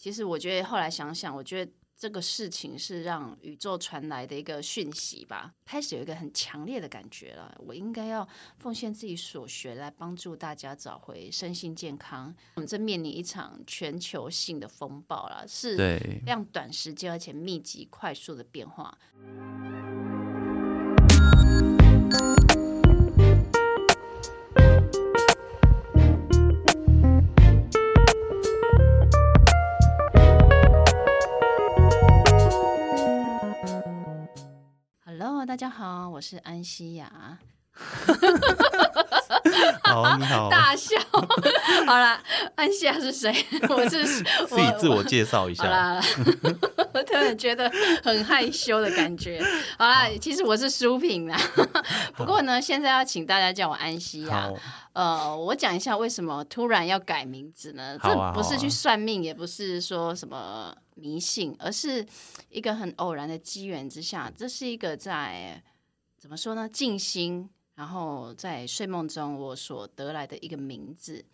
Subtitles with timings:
[0.00, 7.54] 其实我觉得后来想想，我觉得这个事情是让宇宙传来的一个讯息吧，开始有一个很强烈的感觉了。
[7.58, 8.26] 我应该要
[8.58, 12.34] 奉献自己所学来帮助大家找回身心健康。
[12.54, 18.96] 我们正面临一场全球性的风暴了，是对，非常短时间而且密集快速的变化。
[35.90, 37.10] 好，我是安西亚。
[39.82, 40.96] 好，你好， 大笑。
[41.84, 42.22] 好啦，
[42.54, 43.34] 安西亚是谁？
[43.68, 44.04] 我是
[44.46, 45.64] 自己自我介绍一下。
[45.64, 46.00] 好啦，
[46.94, 47.68] 我突然觉得
[48.04, 49.42] 很害羞的感觉。
[49.76, 51.36] 好啦，其实我是书品啦。
[52.14, 54.48] 不过呢，现在要请大家叫我安西亚。
[54.92, 57.98] 呃，我讲一下为什么突然要改名字呢？
[58.00, 62.06] 这不是去算命，也不是说什么迷信，而是
[62.48, 65.60] 一个很偶然的机缘之下，这是一个在
[66.20, 66.68] 怎么说呢？
[66.68, 71.24] 静心，然后在睡梦中我所得来的一个名字。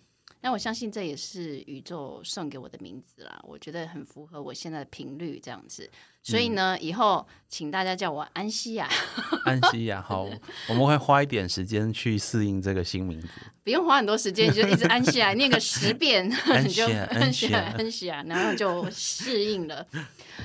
[0.43, 5.91] 那我相信这也是宇宙送给我的名字啦，我觉得很符合我现在的频率这样子。
[6.23, 8.89] 所以呢，以后请大家叫我安西亚，
[9.45, 10.25] 安西亚，好，
[10.69, 13.29] 我们会花一点时间去适应这个新名字。
[13.65, 16.31] 不用花很多时间，你就一直安西亚念个十遍，
[16.65, 19.85] 你 就安西亚安西亚安安西亚，然后就适应了。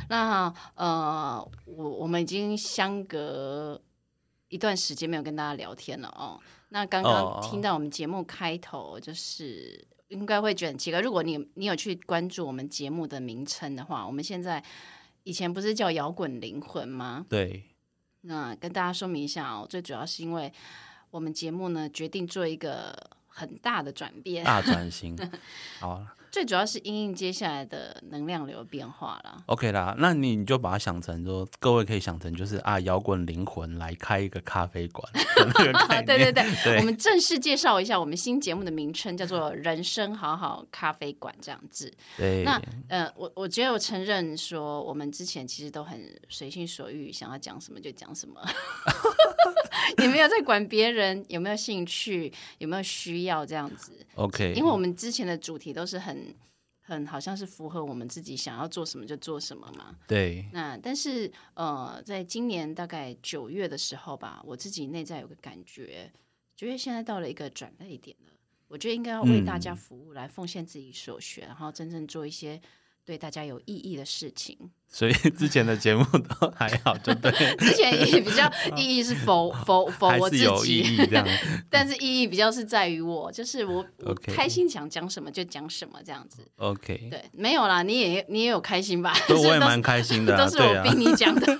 [0.09, 3.79] 那呃，我我们已经相隔
[4.51, 6.39] 一段时间没有跟大家聊天了哦。
[6.69, 10.99] 那刚刚哦听到我们节目开头，就是应该会觉得很奇怪。
[10.99, 14.63] 如果你你有去关注我们节目的名称的话，我们现在
[15.23, 17.25] 以前不是叫摇滚灵魂吗？
[17.29, 17.63] 对，
[18.21, 20.51] 那跟大家说明一下哦，最主要是因为
[21.09, 22.93] 我们节目呢决定做一个
[23.27, 25.17] 很大的转变，大转型。
[25.79, 29.43] 好最主要是因应接下来的能量流变化啦。
[29.47, 35.05] ，OK 啦，那你你就把它想成说，各位可以想成就是啊，摇滚灵魂来开一个咖啡馆
[36.05, 36.33] 对对，
[36.63, 41.91] 对我们正式介绍一下我们新节目的名称，叫做“人生好好咖啡馆”这样子。
[42.17, 48.41] 对，那呃，我我觉得我承认说，我们之前其实都很随心所欲，想要讲什么就讲什么，
[49.99, 53.91] 也没有在管别人有没有兴趣，有没有需要这样子。
[54.23, 56.35] OK，因为我们之前的主题都是很
[56.81, 59.95] 很好像是符合我们自己想要做什么就做什么嘛。
[60.07, 66.11] 对那但是呃，在今年大概九月的时候吧，我自己内在有个感觉，
[66.55, 68.31] 觉得现在到了一个转捩点了。
[68.67, 72.61] 我觉得应该要为大家服务，来奉献自己所学，然后真正做一些
[73.05, 74.57] 对大家有意义的事情。
[74.93, 81.25] 所以之前的节目都还好，就对， 之前也比较 意义是否否否我自是有意己，义这样。
[81.71, 83.85] 但是意义比较是在于我，就是我
[84.21, 86.45] 开心想讲什么就讲什么这样子。
[86.57, 89.13] OK，对，没有啦，你也你也有开心吧？
[89.29, 90.89] 我也蛮开心的啊，都是我逼。
[90.97, 91.57] 你讲的，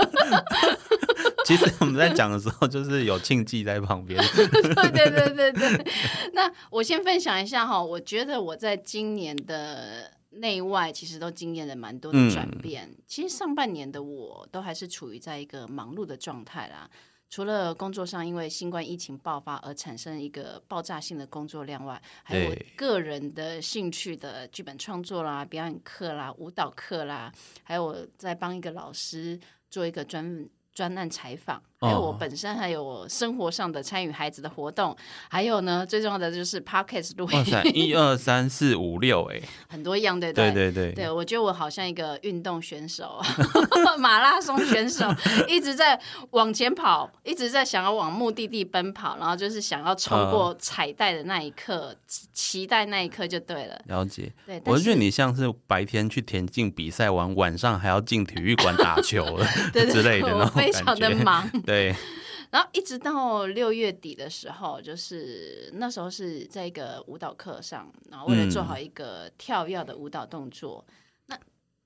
[1.46, 4.22] 其实我们在讲的时候，就是有庆忌在旁边。
[4.35, 5.85] 对对对对对。
[6.34, 12.90] 那我先分享一下哈，我觉得我在今年的内外其实都经验了蛮多的转变。
[13.06, 16.90] 其实上半年的我都还是处于在一个忙碌的状态啦。
[17.30, 27.31] 除了工作上因为新冠疫情爆发而产生一个爆炸性的工作量外，还有我对个人的兴趣的剧本创作啦、表演课啦、舞蹈课啦，
[27.63, 34.96] 还有我在帮一个老师做一个专专案采访，还有我哦本身还有我生活上的参与孩子的活动，
[35.28, 43.19] 还有呢最重要的就是 podcast 录音，哇塞，一二三四五六，哎，很多样，对不对对对对，对，我觉得我好像一个运动选手，
[43.97, 45.08] 马拉松选手，
[45.47, 46.00] 一直在
[46.31, 53.81] 往前跑，一直在想要往目的地奔跑，然后就是想要冲嗯过彩带的那一刻，期期待那一刻就对了。
[53.88, 54.31] 了解。
[54.46, 61.24] 对，我觉得你像是白天去田径比赛完，晚上还要进体育馆打球了 之类的我那种感非常的觉。
[61.24, 61.50] 忙。
[61.71, 61.95] 对，
[62.51, 70.85] 然后一直到六月底的时候，就是那时候是在一个舞蹈课上，然后为了做好一个跳跃的舞蹈动作，
[71.27, 71.35] 那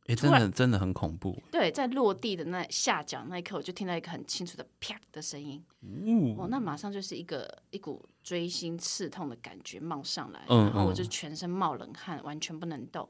[0.07, 1.39] 哎，真的真的很恐怖。
[1.51, 13.07] 对，在落地的那下脚那一刻，我就听到一个很清楚的啪的声音，嗯哦，那马上就是一个一股锥心刺痛的感觉冒上来，嗯然后我嗯就全身冒冷汗，完全不能动。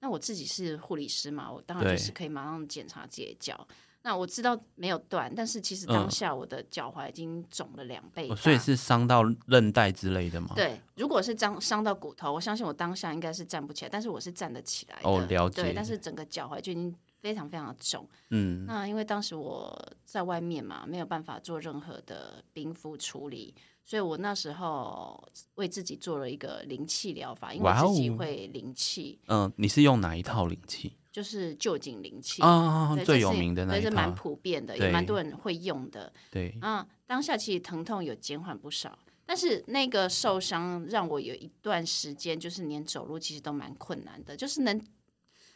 [0.00, 3.66] 那我自己是护理师嘛，我当然就是可以马上检查自己的脚。
[4.02, 10.52] 那我知道没有断，但是其实当嗯下我的脚踝已经肿了两倍所以是伤到韧带之类的吗？
[10.56, 15.08] 对，如果是伤伤到骨头，我相信我当下应该是站不起来，但是我是站得起来的。
[15.08, 18.08] 哦了解对，但是整个脚踝就已经非常非常的肿。
[18.30, 23.54] 嗯，那因为当时我在外面嘛，没有办法做任何的冰敷处理，
[23.84, 25.22] 所以我那时候
[25.56, 29.18] 为自己做了一个灵气疗法，因为我自己哦会灵气。
[29.26, 30.96] 嗯，你是用哪一套灵气？
[31.12, 36.12] 就是旧景灵气啊，最有名的那一对，是蛮，普遍的，也蛮多人会用的。
[36.30, 44.80] 对，啊，当下其实疼痛有减缓不少，但是那个受伤让我有一段时间就是连走路其实都蛮困难的，就是能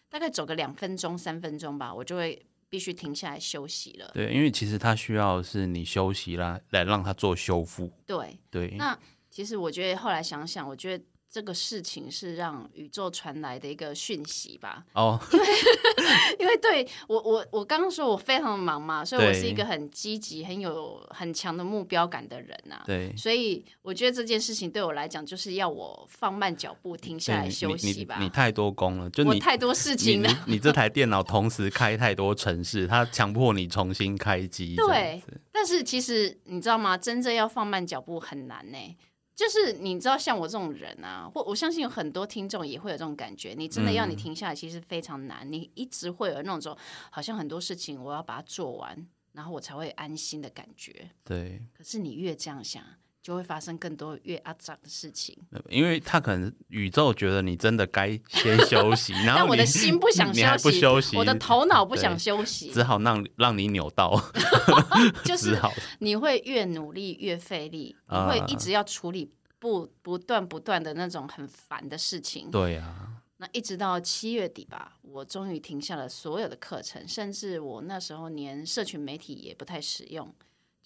[0.09, 4.11] 大概走个两分钟、三分钟吧，我就会必须停下来休息了。
[4.15, 7.93] 对，因为其实它需要是你休息啦，来让它做修复。
[8.05, 8.99] 对，对，那
[9.31, 15.19] 其实我觉得后来想想，我觉得这个事情是让宇宙传来的一个讯息吧，哦，
[16.39, 22.85] 因为 对我我我刚刚说我非常忙嘛，所以我是一个很积极、很有很强的目标感的人啊。
[22.87, 34.77] 对，所以我觉得这件事情对我来讲，就是要我放慢脚步，停下来休息吧你太多功了，就你我太多事情了你，你这台电脑同时开太多城市，它强迫你重新开机。
[34.77, 35.21] 对，
[35.51, 36.97] 但是其实你知道吗？
[36.97, 38.79] 真正要放慢脚步很难呢、
[39.35, 43.55] 就是你知道，像我这种人啊，或我相信有很多听众也会有这种感觉。
[43.57, 45.51] 你真的要你停下来，其实非常难。
[45.51, 46.77] 你一直会有那种
[47.11, 51.11] 好像很多事情我要把它做完，然后我才会安心的感觉。
[51.25, 52.85] 对，可是你越这样想，
[53.25, 55.35] 就会发生更多越阿杂的事情。
[55.71, 64.23] 因为他可能宇宙觉得你真的该先休息， 然后但我的心不想你还休息，不休息，我的头脑不想休息，只好让让你扭到
[65.25, 65.59] 就是
[66.01, 72.51] 你会越努力越费力，你啊会一直要处理不不断不断的那种很烦的事情。
[72.51, 80.31] 对啊，那一直到七月底吧，我终于停下了所有的课程，甚至我那时候连社群媒体也不太使用，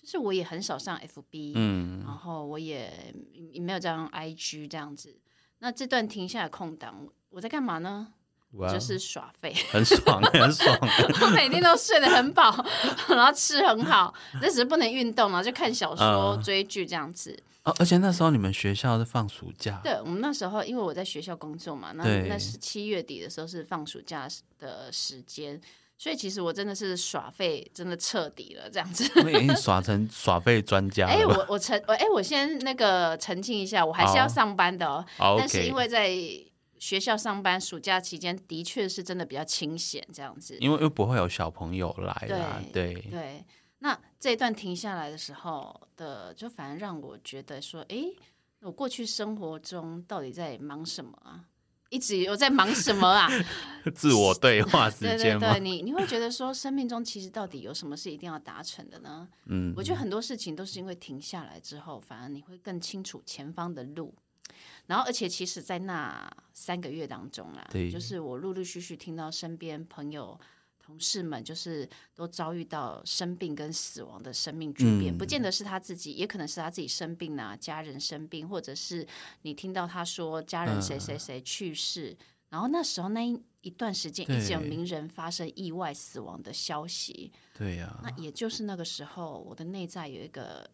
[0.08, 3.12] 就是我也很少上 FB，、嗯，然后我也
[3.52, 5.14] 也没有在用 IG 这样子。
[5.58, 8.08] 那这段停下的空档，我在干嘛呢？
[8.52, 9.52] 哇就是耍废。
[9.70, 10.74] 很爽，很爽。
[11.20, 12.64] 我每天都睡得很饱，
[13.10, 17.38] 然后吃很好，那只是不能运动嘛，就看小说、嗯追剧这样子。
[17.64, 24.26] 哦，而且那时候你们学校是放暑假，对我们那时候，因为我在学校工作嘛，那那是七月底的时候是放暑假
[24.58, 25.60] 的时间，
[25.98, 29.04] 所以其实我真的是耍废，真的彻底了这样子。
[29.24, 31.26] 我已经耍成 耍废专家哎。
[31.26, 36.16] 我我澄我哎、我先那个澄清一下，我还是要上班的哦，好但是因为在
[36.78, 40.56] 学校上班，暑假期间的确是真的比较清闲这样子。
[40.60, 43.44] 因为又不会有小朋友来啦，对对，
[43.80, 48.04] 那这一段停下来的时候的，就反而让我觉得说，哎，
[48.60, 51.44] 我过去生活中到底在忙什么啊？
[51.90, 53.28] 一直有在忙什么啊？
[53.94, 59.26] 自我对话时对对对，，你你会觉得说，生命中其实到底有什么是一定要达成的呢？
[59.46, 64.14] 嗯，我觉得很多事情都是因为停下来之后，反而你会更清楚前方的路。
[64.86, 70.38] 然后，而且其实，在那三个月当中啊，就是我陆陆续续听到身边朋友、
[70.88, 79.06] 同事们，就是都遭遇到生病跟死亡的生命巨变，嗯不见得是他自己，也可能是他自己生病啊，家人生病，或者是
[79.42, 82.16] 你听到他说家人谁谁谁去世。
[82.48, 90.66] 然后那时候那一一段时间，一直有名人发生意外死亡的消息，对呀那，也就是那个时候，我的内在有一个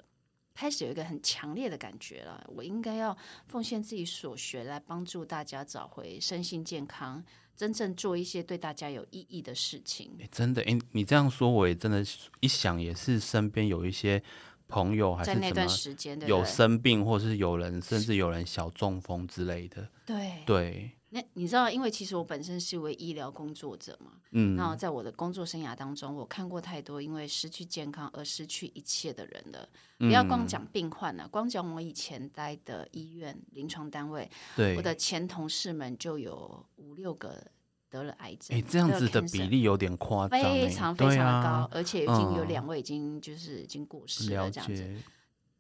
[0.55, 3.19] 开始有一个很强烈的感觉了，我应该要
[3.49, 7.21] 奉献自己所学来帮助大家找回身心健康，
[7.57, 10.11] 真正做一些对大家有意义的事情。
[10.19, 12.05] 诶真的，哎，你这样说，我也真的
[12.41, 14.23] 一想，也是身边有一些
[14.67, 16.45] 朋友还是什么段时间，有？
[16.45, 29.69] 生病，或是有人甚至有人小中风之类的，对，对，那你知道，因为其实我本身是一位医疗工作者嘛，嗯，那在我的工作生涯当中，我看过太多因为失去健康而失去一切的人了。
[29.99, 30.29] 不要嗯。
[30.29, 34.75] 光讲病患了、光讲我以前待的医院、临床单位，对。
[34.77, 37.41] 我，的前同事们就有五六个
[37.89, 42.49] 得了癌症，哎，这样子的比例有点夸张，非常非常的高，啊，而且已经有嗯。
[42.49, 44.97] 两位已经就是已经过世了，这样子解，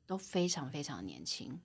[0.05, 1.61] 都非常非常年轻。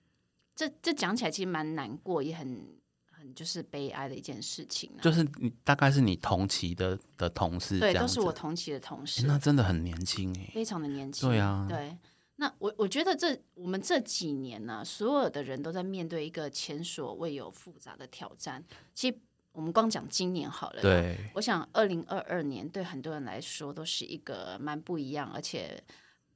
[0.54, 2.78] 这这讲起来其实蛮难过，也很
[3.20, 5.00] 很就是悲哀的一件事情、啊。
[5.02, 11.28] 就是你大概是你同期的的同事，对，都是我同期的同诶事，那真的很年轻哎，非常的年轻。
[11.28, 11.96] 对啊对。
[12.36, 18.64] 那我我觉得这我们这几年呢、所有的人都在面对一个前所未有复杂的挑战。
[18.94, 19.18] 其实
[19.52, 25.78] 我们光讲今年好了，，对，我想二零二二年对很多人来说都是一个蛮不一样，而且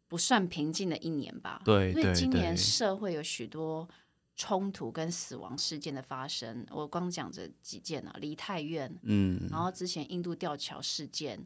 [0.07, 1.63] 不算平静的一年吧。
[1.65, 3.89] 对因为今年社会有许多
[4.37, 11.39] 冲突跟死亡事件的发生，我光讲这几件啊，梨泰院，嗯，然后之前印度吊桥事件，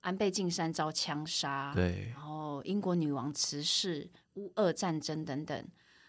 [0.00, 5.68] 安倍晋三遭枪杀，对，然后英国女王辞世、乌俄战争等等，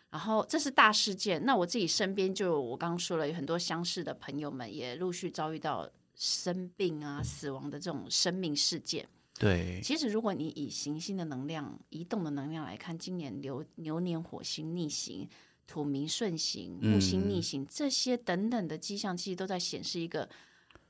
[0.10, 1.44] 然后这是大事件。
[1.46, 9.06] 那我自己身边就我刚刚说了，有很多相似的朋友们也陆续遭遇到生病啊、死亡的这种生命事件。
[9.40, 15.28] 对，其实，如果你以行星的能量、移动的能量来看，今年流牛年火星逆行、
[15.72, 20.28] 土冥顺行、木星逆行、这些等等的迹象，其实都在显示一个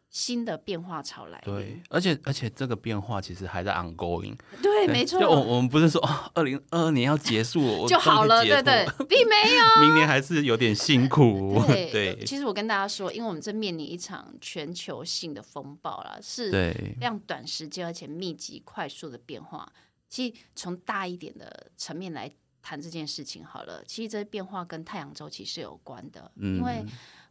[0.09, 1.53] 新的变化潮来临。
[1.53, 4.35] 对，而且而且这个变化其实还在 ongoing。
[4.59, 5.19] 对，没错。
[5.19, 6.01] 就我我们不是说
[6.33, 9.63] 二零二二年要结束我就好了，对对，并没有。
[9.85, 11.61] 明年还是有点辛苦。
[11.69, 19.71] 对，其实我跟大家说，因为我们正面临一场全球性的风暴啦，是非常短时间而且密集快速的变化。
[20.09, 22.29] 其实从大一点的层面来
[22.61, 26.85] 谈这件事情好了，其实这些变化跟太阳周期是有关的，因为。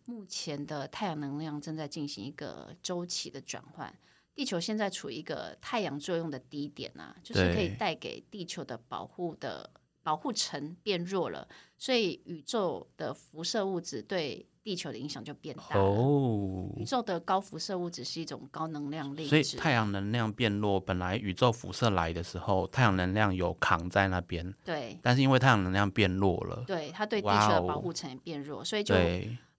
[0.06, 3.94] 目前的太阳能量正在进行一个周期的转换，
[4.34, 9.70] 地球现在处于一个太阳作用的低点啊，就是可以带给地球的保护的
[10.02, 11.46] 保护层变弱了，
[11.78, 16.68] 所以宇宙的辐射物质对地球的影响就变大哦。
[16.76, 28.94] 宇宙的高辐射物质是一种高能量粒子，所以太阳能量变弱，本来宇宙辐射来的时候，太阳能量有扛在那边，对，但是因为太阳能量变弱了，对，它对地球的保护层也变弱，所以就。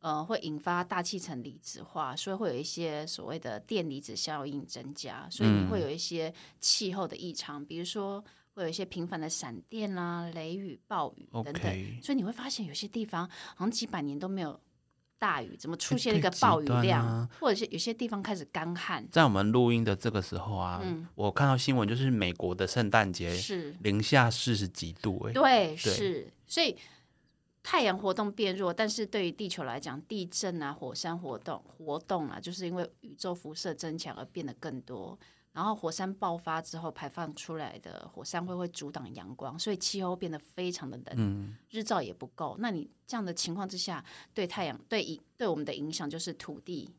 [0.01, 8.19] 呃，会引发大气层离子化，所以会有一些所谓的电离子效应增加，所以你会有一些气候的异常，比如说
[8.55, 12.01] 会有一些频繁的闪电啦、雷雨、暴雨等等。
[12.01, 14.59] 所以你会发现有些地方好像几百年都没有
[15.21, 17.29] 大雨，怎么出现了一个暴雨量？
[17.39, 19.07] 或者是有些地方开始干旱。
[19.11, 20.81] 在我们录音的这个时候啊，
[21.13, 26.75] 我看到新闻，就是美国的圣诞节是零下四十几度，哎，对，是，所以。
[27.63, 35.15] 太阳活动变弱，但是对于地球来讲，地震啊、火山活动活动啊，就是因为宇宙辐射增强而变得更多。
[35.53, 42.55] 然后火山爆发之后排放出来的火山灰会阻挡阳光，所以气候变得非常的冷，日照也不够。
[42.59, 44.03] 那你这样的情况之下，
[44.33, 46.89] 对太阳对影对我们的影响就是土地，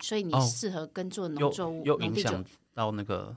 [0.00, 3.36] 所以你适合耕作农作物，又影响到那个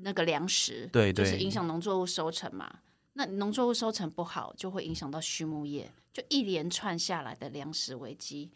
[0.00, 2.80] 那个粮食，对，就是影响农作物收成嘛。
[3.12, 8.50] 那农作物收成不好，就会影响到畜牧业，就一连串下来的粮食危机。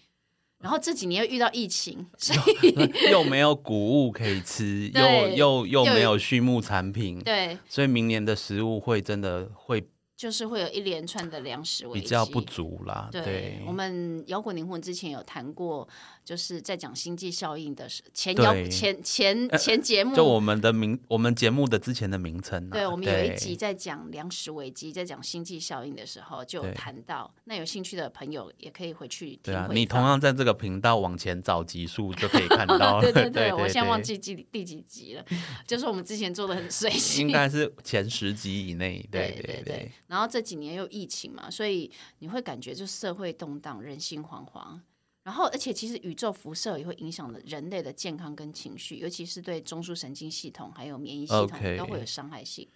[0.61, 9.88] 然后这几年又遇到疫情， 所以又没有谷物可以吃， 又又又没有畜牧产品，对，所以明年的食物会真的会。
[10.17, 13.09] 就是会有一连串的粮食危机，比较不足啦。
[13.11, 15.88] 对，我们摇滚灵魂之前有谈过，
[16.25, 22.71] 就是在讲星际效应的时前摇前前前节目，就我们的名我们节目的之前的名称。
[22.71, 27.33] 对，我们有一集在讲粮食危机，在讲星际效应的时候就有谈到。
[27.45, 29.41] 那有兴趣的朋友也可以回去听。
[29.43, 33.00] 对啊，你同样在这个频道往前找集数就可以看到。
[33.03, 35.25] 对对 对，我现在忘记第第几集了，
[35.67, 39.05] 就是我们之前做的很随性，应该是前十集以内。
[39.11, 39.91] 对对对。
[40.07, 44.79] 然后这几年又疫情嘛，所以你会感觉就社会动荡，人心惶惶。
[45.23, 52.69] 然后，而且其实宇宙辐射也会影响了人类的健康跟情绪，尤其是对中枢神经系统还有免疫系统都会有伤害性。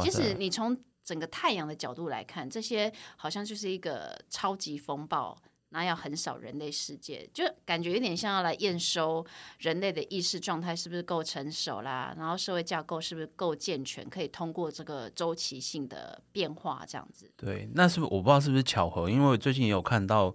[0.00, 5.36] 即使你从整个太阳的角度来看，这些好像就是一个超级风暴。
[5.70, 9.26] 那要很少人类世界，就感觉有点像要来验收
[9.58, 17.28] 人类的意识状态是不是够成熟啦，然后社会架构是不是够健全，可以通过这个周期性的变化这样子。
[17.36, 19.10] 对，那是不是我不知道是不是巧合？
[19.10, 20.32] 因为我最近也有看到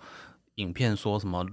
[0.55, 1.45] 影片说什么，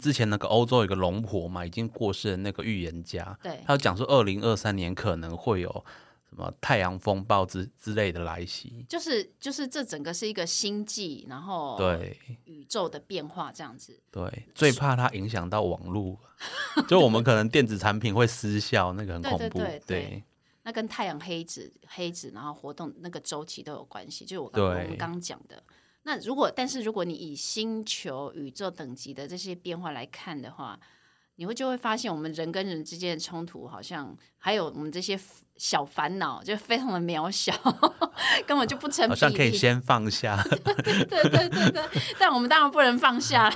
[0.00, 5.84] 之前那个欧洲有个龙婆嘛，已经过世的那个预言家，对，他讲说二零二三年可能会有。
[6.30, 14.00] 什么太阳风暴之之类的来袭，就是就是这整个是一个星际，然后对宇宙的变化这样子。
[14.12, 16.16] 对，最怕它影响到网络，
[16.86, 19.58] 就我们可能电子产品会失效，那个很恐怖。
[19.84, 20.22] 对，
[20.62, 25.60] 那跟太阳黑子黑子然后活动那个周期都有关系，就是我我们刚刚讲的。
[26.02, 30.78] 那如果但是如果你以星球宇宙等级的这些变化来看的话，
[31.36, 35.18] 你会就会发现我们人跟人之间的冲突好像还有我们这些。
[35.60, 37.52] 小烦恼就非常的渺小，
[38.48, 39.06] 根本就不成。
[39.06, 40.42] 好像可以先放下。
[40.64, 41.82] 对对对对对，
[42.18, 43.50] 但我们当然不能放下，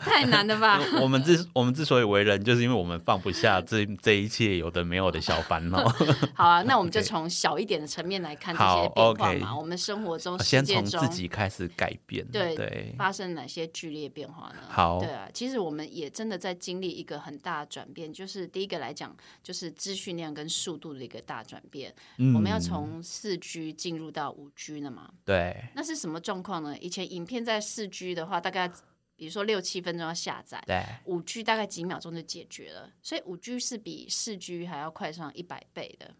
[0.00, 0.80] 太难了吧？
[0.98, 5.86] 我们之我们之所以为人，就是因为我们放不下这这一切有的没有的小烦恼。
[6.32, 9.54] 好啊，那我们就从小一点的层面来看这些变化嘛。
[9.54, 12.26] 我们生活中、先从自己开始改变。
[12.32, 14.60] 对对，发生哪些剧烈变化呢？
[14.70, 21.09] 好，对啊，其实我们也真的在经历一个很大的转变，就是第一个来讲，就是资讯量跟速度的。
[21.10, 25.12] 一个大转变，我们要从四 G 进入到五 G 了嘛？
[25.24, 26.78] 对，那是什么状况呢？
[26.78, 28.68] 以前影片在四 G 的话，大概
[29.16, 36.14] 比如说六七分钟要下载，对，五 G 大概几秒钟就解决了，所以五 G 是比四 G 还要快上一百倍的。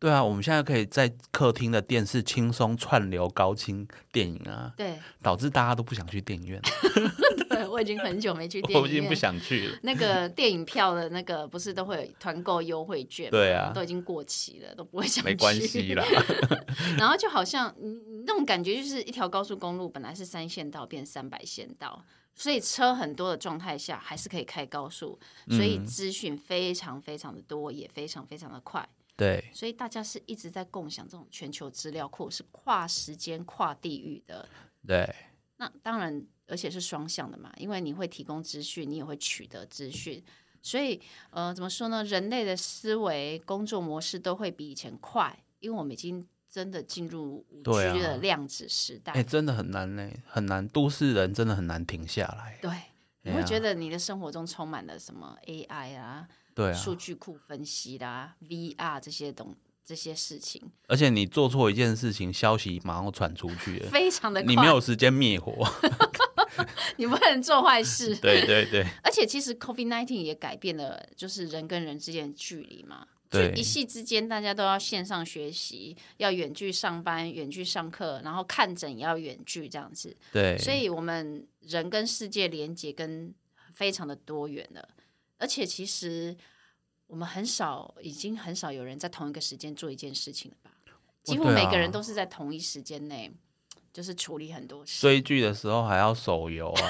[0.00, 6.58] 对啊，我们现在可以在客厅的电视轻松串流高清电影啊，对，导致大家都不想去电影院。
[7.50, 9.78] 对我已经很久没去电影院，我已经不想去了。
[9.82, 13.30] 那个电影票的那个不是都会有团购优惠券吗？
[13.32, 16.02] 对啊都已经过期了，都不会想没关去系啦。
[16.96, 22.02] 然后就好像你你那种感觉，就是一条高速公路本来是三线道变三百线道，
[22.34, 25.18] 所以车很多的状态下还是可以开高速，
[25.50, 28.88] 所以资讯非常非常的多，也非常非常的快。
[29.20, 34.48] 对所以大家是一直在共享这种全球资料库，是跨时间、跨地域的。
[34.86, 35.14] 对
[35.58, 40.24] 那当然，而且是双向的嘛，因为你会提供资讯，你也会取得资讯。
[40.62, 41.00] 所以，
[41.30, 42.02] 呃，怎么说呢？
[42.04, 49.12] 人类的思维、工作模式都会比以前快，因为我们已经真的进入五啊的量子时代。
[49.12, 50.66] 哎、真的很难呢，很难。
[50.68, 52.58] 都市人真的很难停下来。
[52.62, 52.70] 对，
[53.22, 59.54] 你会觉得你的生活中充满了什么 AI 啊、对啊，数据库分析啦、VR 这些东
[59.84, 64.48] 这些事情，而且你做错一件事情，消息马上传出去了， 非常的快。
[64.48, 65.52] 你没有时间灭火。
[66.96, 68.14] 你不能做坏事。
[68.20, 73.06] 对对对而且其实 COVID nineteen 也改变了，就是人跟人之间的距离嘛。
[73.30, 80.14] 对就一夕之间，大家都要线上学习，要远距上班、远距上课，然后看诊也要远距这样子。
[80.32, 83.32] 对，所以我们人跟世界连接跟
[83.72, 84.88] 非常的多元了。
[85.40, 86.36] 而且其实
[87.08, 90.70] 我们很少，已经很少有人在同一个时间做一件事情了吧？
[91.24, 93.32] 几乎每个人都是在同一时间内，
[93.92, 95.00] 就是处理很多事。
[95.00, 96.88] 追剧的时候还要手游啊，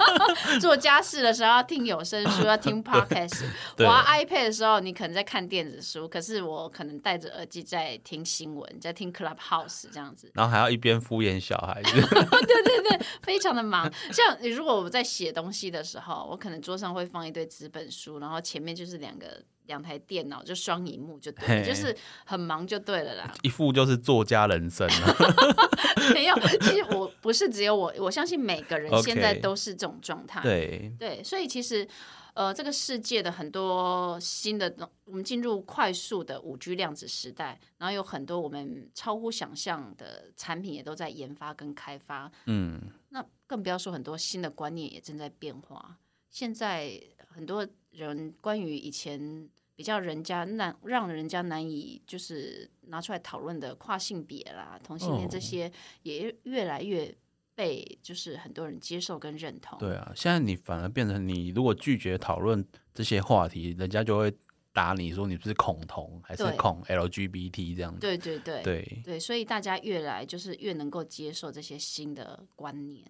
[0.60, 3.44] 做家事的时候要听有声书，要听 podcast；
[3.76, 11.90] 对玩 iPad 的时候，你可能在看电子书，可是我可能戴着耳机在听新闻，在听 Clubhouse 这样子，然后还要一边敷衍小孩子。
[12.00, 13.92] 对对对非常的忙。
[14.12, 21.96] 像你如果我在写东西的时候，我可能桌上会放一堆纸本书，然后前面就是两个两台电脑，就双荧幕就对了，就是
[22.26, 23.32] 很忙就对了啦。
[23.42, 25.16] 一副就是作家人生了。
[26.12, 30.40] 没有，其实我不是只有我，我相信每个人现在都是这种状态。
[30.42, 31.86] 对对，所以其实
[32.32, 42.30] 呃，这个世界的很多新的东，我们进入快速的五 G 量子时代，然后有很多我们超乎想象的产品也都在研发跟开发。
[42.46, 45.98] 嗯，那更不要说很多新的观念也正在变化。
[46.30, 46.98] 现在
[47.34, 57.16] 很多人关于以前比较人家难让人家难以就是拿出来讨论的跨性别啦、同性恋这哦些，也越来越
[57.54, 59.78] 被就是很多人接受跟认同。
[59.78, 64.34] 对啊，现在你反而变成你如果拒绝讨论这些话题，人家就会
[64.72, 68.00] 打你说你不是恐同还是恐 LGBT 这样子。
[68.00, 73.08] 对对对对对，所以大家越来就是越能够接受这些新的观念，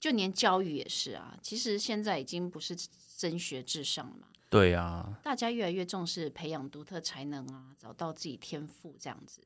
[0.00, 1.36] 就连教育也是啊。
[1.42, 2.74] 其实现在已经不是
[3.18, 9.42] 升学至上了嘛，对啊，大家越来越重视培养独特才能啊，找到自己天赋这样子。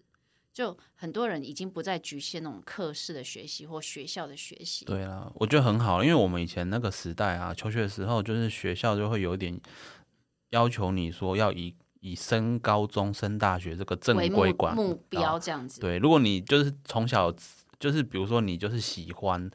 [0.53, 9.59] 就很多人已经不再局限那种课室的学习或学校的学习，对啊，我觉得很好，因为我们以前那个时代啊，求学的时候，就是学校就会有点
[10.51, 15.81] 要求你说要以以升高中、升大学这个正规管目道标这样子。
[15.81, 17.33] 对，如果你就是从小
[17.79, 19.49] 就是比如说你就是喜欢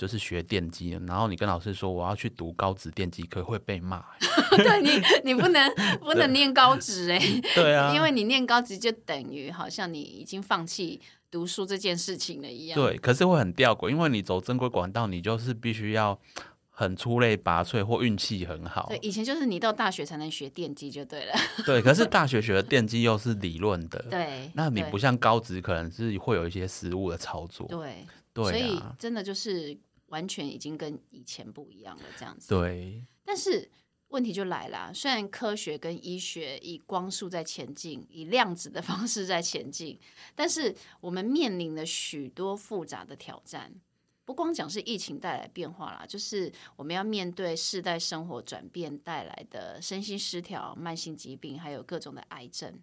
[0.00, 4.02] 就是学电机，然后你跟老师说我要去读高职电机科，会被骂。
[4.56, 4.90] 对你，
[5.24, 7.20] 你不能不能念高职哎、
[7.54, 10.98] 对啊， 因为你念高职就等于好像你已经放弃
[11.30, 12.80] 读书这件事情了一样。
[12.80, 16.18] 对，可是会很吊诡，因为你走正规管道，你就是必须要
[16.70, 18.98] 很出类拔萃或运气很好对，。
[19.02, 21.34] 以前就是你到大学才能学电机就对了。
[21.66, 27.66] 对，可是大学学的电机又是理论的，对，那你不像高职，可能是会有一些实物的操作。
[27.68, 29.76] 对，所对啊，以真的就是
[30.10, 32.48] 完全已经跟以前不一样了这样子。
[32.50, 33.68] 对但是
[34.08, 39.98] 问题就来了，虽然科学跟医学以光速在前进，以量子的方式在前进，
[40.34, 43.72] 但是我们面临了许多复杂的挑战。
[44.24, 52.78] 不光讲是疫情带来变化啦，就是我们要面对世代生活转变带来的身心失调、慢性疾病，还有各种的癌症。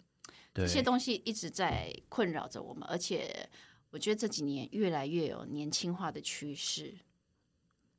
[0.54, 3.48] 这些东西一直在困扰着我们，而且
[3.92, 6.94] 我觉得这几年越来越有年轻化的趋势。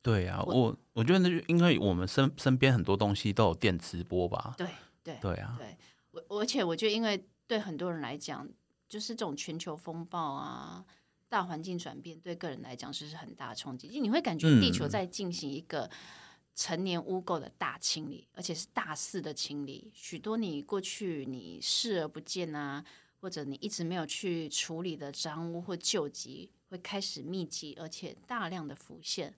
[0.03, 4.55] 对啊，我我我觉得那就因为我们身身边很多东西都有电磁波吧。
[4.57, 4.67] 对
[5.03, 5.77] 对对啊，对，
[6.13, 8.49] 我而且我觉得，因为对很多人来讲，
[8.89, 10.85] 就是这种全球风暴啊、
[11.29, 13.89] 大环境转变，对个人来讲是是很大的冲击。
[13.89, 15.91] 就你会感觉地球嗯在进行一个
[16.55, 19.91] 成年污垢的大清理，而且是大肆的清理。
[19.93, 22.85] 许多你过去你视而不见啊，
[23.21, 29.35] 或者你一直没有去处理的脏污或旧疾，会开始密集而且大量的浮现。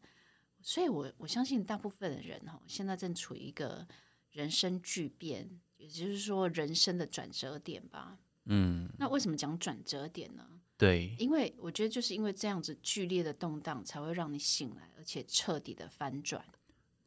[0.62, 3.86] 所以我我相信大部分的人哦，现在正处于一个
[4.32, 8.18] 人生巨变，也就是说人生的转折点吧。
[8.44, 10.46] 嗯，那为什么讲转折点呢？
[10.76, 16.44] 对，因为我觉得就是因为这样子剧烈的动荡，才会让你醒来，而且彻底的翻转，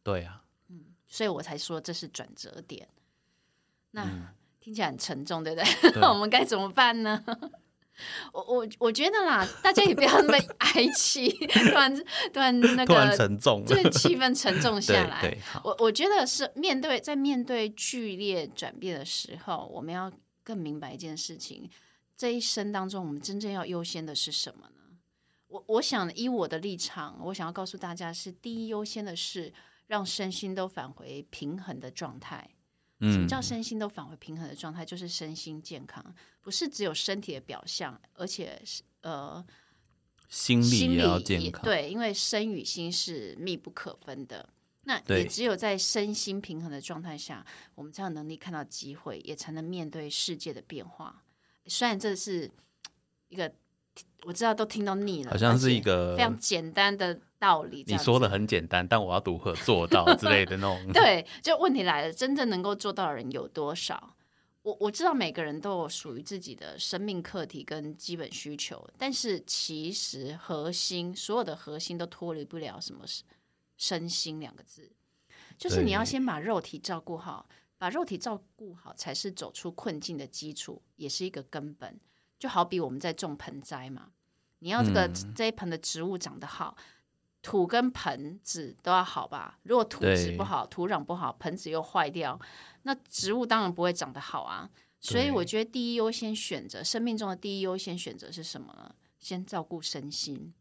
[0.03, 0.43] 对啊，
[1.07, 2.87] 所以我才说这是转折点。
[3.91, 4.27] 那、嗯
[4.63, 5.91] 听起来很沉重，对不对？
[5.91, 7.21] 对那 我们该怎么办呢？
[8.31, 11.95] 我我我觉得啦，大家也不要那么 哀戚，突然
[12.33, 15.37] 突然那突然个沉重，这个气氛沉重下来。
[15.63, 20.11] 我我觉得是面对在面对剧烈转变的时候，我们要
[20.43, 21.69] 更明白一件事情：
[22.17, 24.97] 这一生当中，我们真正要优先的是什么呢？
[25.47, 29.53] 我我想以我的立场，我想要告诉大家是第一优先的是
[29.85, 32.49] 让身心都返回平衡的状态。
[33.11, 34.85] 什么嗯，叫身心都返回平衡的状态？
[34.85, 36.03] 就是身心健康，
[36.41, 39.45] 不是只有身体的表象，而且是呃
[40.29, 44.49] 心心理理也要健康，对，因为身与心是密不可分的。
[44.85, 51.23] 那也只有在身心平衡的状态下，我们才有能力看到机会，也才能面对世界的变化。
[51.67, 52.51] 虽然这是
[53.29, 53.49] 一个
[54.23, 57.83] 我知道都听到腻了，好像是一个非常简单的道理。
[57.85, 64.15] 你说的很简单，但我要如何做到之类的那种， 对，就问题来了，真正能够做到的人有多少？
[64.61, 73.23] 我我知道每个人都有属于自己的生命课题跟基本需求，但是其实核心所有的核心都脱离不了什么是
[73.75, 74.89] 身心两个字，
[75.57, 77.45] 就是你要先把肉体照顾好，
[77.77, 81.99] 把肉体照顾好才是走出困境的基础，也是一个根本。
[82.39, 84.11] 就好比我们在种盆栽嘛，
[84.59, 86.75] 你要这个、嗯这一盆的植物长得好，
[87.43, 89.59] 土跟盆子都要好吧？
[89.63, 92.39] 如果土质不好，土壤不好，盆子又坏掉，
[92.83, 94.67] 那植物当然不会长得好啊。
[95.01, 98.95] 所以我觉得第一优先选择，生命中的第一优先选择是什么呢？
[99.19, 100.53] 先照顾身心，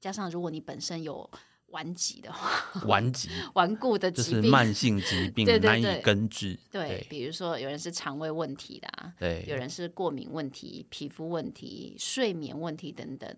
[0.00, 1.28] 加上如果你本身有
[1.66, 13.36] 顽疾的话， 顽疾顽固的疾病，就是慢性疾病难以对对对根治，对对，比如说有人是肠胃问题的、啊，对，有人是过敏问题、皮肤问题、睡眠问题等等。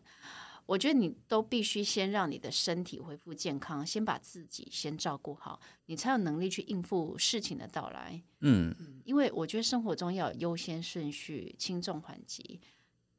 [0.69, 8.23] 我觉得你都必须先让你的身体恢复健康，先把自己先照顾好，你才有能力去应付事情的到来。
[8.41, 12.61] 嗯，因为我觉得生活中要有优先顺序，轻重缓急，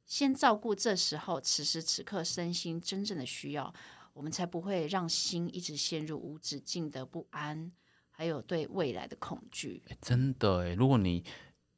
[0.05, 3.73] 先照顾这时候此时此刻身心真正的需要，
[4.13, 7.71] 我们才不会让心一直陷入无止境的不安，
[8.11, 9.81] 还有对未来的恐惧。
[9.87, 11.23] 欸真的哎，如果你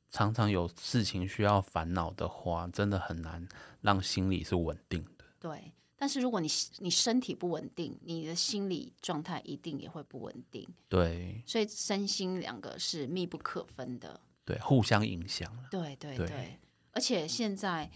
[0.09, 3.47] 常常有事情需要烦恼的话，真的很难
[3.79, 5.20] 让心理是稳定的。
[5.41, 14.21] 对，但是如果你你身体不稳定，你的心理状态一定也会不稳定，对所以身心两个是密不可分的。
[14.45, 15.67] 对，互相影响了。
[15.71, 16.59] 对对对对，
[16.91, 17.89] 而且现在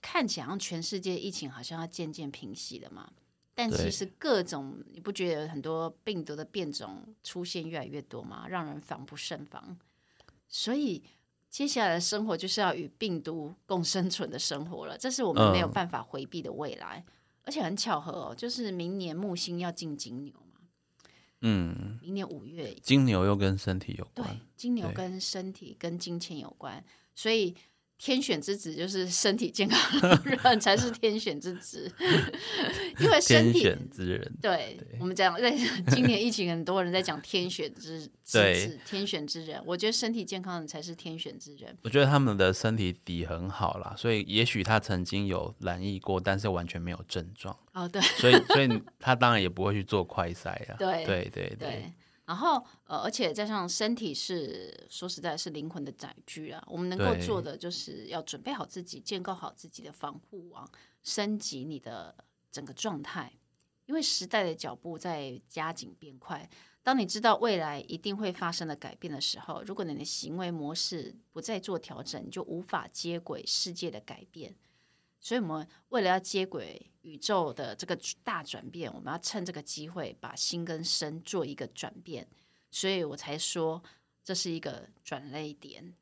[0.00, 3.12] 看起来好像全世界疫情好像要渐渐平息了嘛，
[3.54, 8.46] 但其实各种你不觉得很多病毒的变种出现越来越多吗？
[8.48, 9.76] 让人防不胜防。
[10.48, 11.02] 所以
[11.50, 15.72] 接下来的生活就是要与病毒共生存的生活了，这是我们没有嗯。
[15.72, 17.04] 办法回避的未来。
[17.44, 20.60] 而且很巧合哦，就是明年木星要进金牛嘛，
[21.40, 26.84] 嗯，明年五月金牛又跟身体有关对关，，金牛跟身体跟金钱有关，
[27.14, 27.54] 所以
[27.98, 31.90] 天选之子就是身体健康的 人才是天选之子，
[33.00, 34.32] 因为身天体选之人。
[34.40, 35.50] 对我们讲，在
[35.90, 41.76] 今年疫情，很多人在讲天选之子、天选之人，我觉得身体健康的才是天选之人。
[41.82, 50.76] 我觉得他们的身体底很好啦，所以也许他曾经有染疫过，但是完全没有症状，哦，对所以所以他当然也不会去做快筛啊。
[50.78, 51.92] 对对对对。
[52.28, 60.70] 然后，呃，而且加上身体是说实在是灵魂的载具啊，我们能够做的就是要准备好自己，建构好自己的防护网，
[61.02, 62.14] 升级你的
[62.50, 63.32] 整个状态。
[63.86, 66.46] 因为时代的脚步在加紧变快，
[66.82, 74.54] 当你知道未来一定会发生的改变的时候，如果你的行为模式不再做调整，你就无法接轨世界的改变。
[75.20, 82.28] 所以，我们为了要接轨宇宙的这个大转变，我们要趁这个机会把心跟身做一个转变。
[82.70, 83.82] 所以我才说
[84.22, 85.94] 这是一个转类点，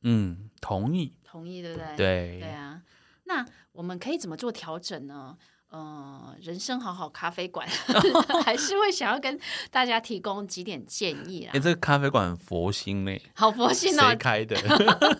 [0.00, 1.14] 嗯，同意。
[1.22, 1.96] 同意对不对？
[1.96, 2.82] 对对啊。
[3.24, 5.36] 那我们可以怎么做调整呢？
[5.70, 7.68] 呃，人生好好咖啡馆
[8.42, 9.38] 还是会想要跟
[9.70, 11.60] 大家提供几点建议啦哎、。
[11.60, 14.56] 这个咖啡馆佛心呢、好佛心哦谁，开的？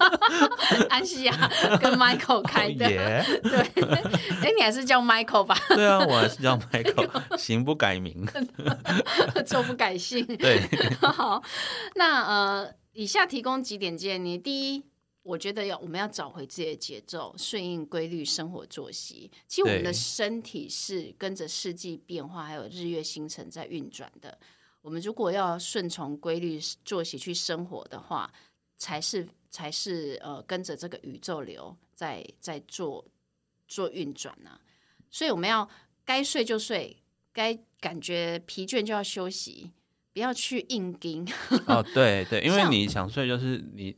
[0.89, 1.35] 安西亚
[1.81, 2.91] 跟 Michael 开的。
[2.91, 3.59] 耶 对，
[4.43, 8.27] 哎，你还是叫 Michael 吧，对啊，我还是叫 Michael，行不改名。
[9.47, 10.25] 错不改姓。
[10.39, 10.63] 对，
[11.03, 11.43] 好，
[11.97, 14.39] 那呃，以下提供几点建议。
[14.39, 14.85] 第一，
[15.29, 19.31] 我觉得要我们要找回自己的节奏，顺应规律生活作息。
[19.47, 24.39] 其实我们的身体是跟着四季变化，还有日月星辰在运转的。
[24.81, 28.33] 我们如果要顺从规律作息去生活的话，
[28.79, 33.05] 才是才是呃跟着这个宇宙流在在做
[33.67, 34.59] 做运转呢、
[35.11, 35.69] 所以我们要
[36.07, 36.97] 该睡就睡，
[37.35, 39.73] 该感觉疲倦就要休息，
[40.15, 41.29] 不要去硬盯。
[41.69, 43.95] 哦，对对，因为你想睡，就是你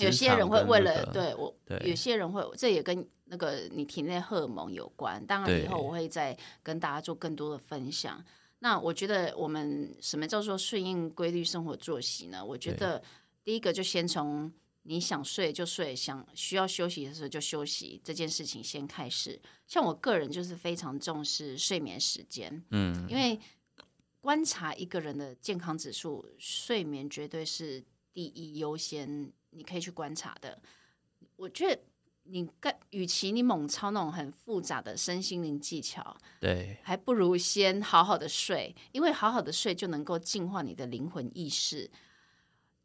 [0.00, 5.24] 有些人会为了、对我，对有些人会这也跟那个你体内荷尔蒙有关。
[5.26, 8.22] 当然以后我会再跟大家做更多的分享。
[8.58, 12.44] 那我觉得我们什么叫做顺应规律生活作息呢？
[12.44, 13.02] 我觉得
[13.44, 14.50] 第一个就先从
[14.82, 19.38] 你想睡就睡，想需要休息的时候就休息这件事情先开始。
[19.66, 23.38] 像我个人就是非常重视睡眠时间，嗯，因为
[24.20, 30.60] 观察一个人的健康指数，睡眠绝对是第一优先，你可以去观察的。
[31.36, 31.80] 我觉得
[32.24, 41.90] 你更，与其你猛操那种很复杂的身心灵技巧，对还不如先好好的睡，因为好好的睡就能够净化你的灵魂意识，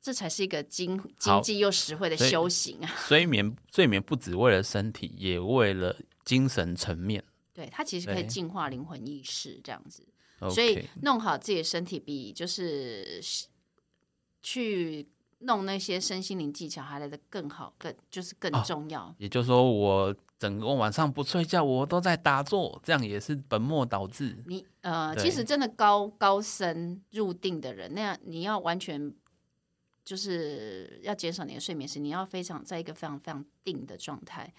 [0.01, 2.87] 这才是一个经经济又实惠的修行啊！
[3.07, 7.23] 睡眠睡眠不只为了身体，也为了精神层面。
[7.53, 10.07] 对，它其实可以净化灵魂意识，这样子。
[10.49, 13.21] 所以弄好自己的身体，比就是
[14.41, 15.07] 去
[15.41, 19.13] 弄那些身心灵技巧还来的更好，更就是更哦重要。
[19.17, 24.37] 也就是说，我整个晚上不睡觉，我都在打坐，这样也是本末倒置。
[24.47, 29.13] 你呃，其实真的高高深入定的人，那样你要完全
[30.03, 34.51] 就是要减少你的睡眠时，你要非常在一个非常非常定的状态。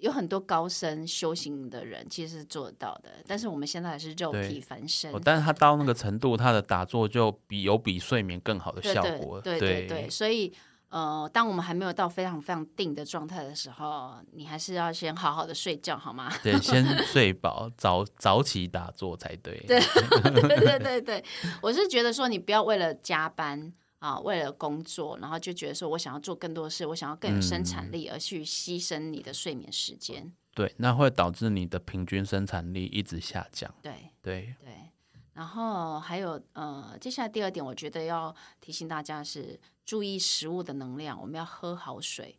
[0.00, 9.40] 有很多高深修行的人其实是做得到的，但是我们现在还是肉对体凡身哦，但是他到那个程度，他的打坐就比有比睡眠更好的效果。
[9.40, 10.52] 对对对，所以
[10.88, 16.32] 呃，当我们还没有到非常非常定的状态的时候，你还是要先好好的睡觉，好吗？
[16.42, 19.56] 对先 睡饱，早早起打坐才对。
[19.68, 21.24] 对对对对对，
[21.62, 30.32] 我是觉得说，你不要为了加班啊，为了工作，然后就觉得说我想要做更多的事，我想要更有生嗯产力，而去牺牲你的睡眠时间。
[30.54, 33.72] 对，那会导致你的平均生产力一直下降。
[33.82, 34.90] 对对，对，
[35.34, 42.38] 然后还有呃，接下来第二点，我觉得要提醒大家是注意食物的能量，我们要喝好水，